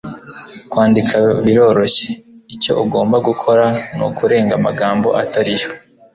kwandika 0.69 1.17
biroroshye. 1.43 2.07
icyo 2.53 2.71
ugomba 2.83 3.17
gukora 3.27 3.65
nukurenga 3.95 4.53
amagambo 4.59 5.07
atari 5.21 5.53
yo 5.61 5.69